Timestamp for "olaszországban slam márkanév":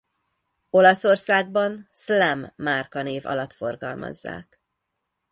0.69-3.25